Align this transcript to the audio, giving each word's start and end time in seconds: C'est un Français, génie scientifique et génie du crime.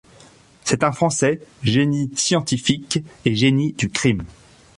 C'est 0.63 0.81
un 0.83 0.91
Français, 0.91 1.41
génie 1.61 2.09
scientifique 2.15 3.03
et 3.23 3.35
génie 3.35 3.73
du 3.73 3.87
crime. 3.91 4.23